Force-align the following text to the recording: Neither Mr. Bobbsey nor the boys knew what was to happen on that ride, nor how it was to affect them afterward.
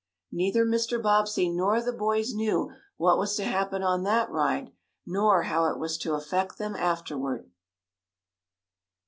Neither 0.31 0.65
Mr. 0.65 0.99
Bobbsey 0.99 1.47
nor 1.47 1.79
the 1.79 1.93
boys 1.93 2.33
knew 2.33 2.71
what 2.97 3.19
was 3.19 3.35
to 3.35 3.43
happen 3.43 3.83
on 3.83 4.01
that 4.01 4.31
ride, 4.31 4.71
nor 5.05 5.43
how 5.43 5.65
it 5.67 5.77
was 5.77 5.95
to 5.99 6.15
affect 6.15 6.57
them 6.57 6.75
afterward. 6.75 7.51